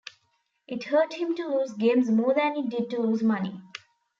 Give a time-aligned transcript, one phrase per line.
[0.67, 3.61] It hurt him to lose games more than it did to lose money.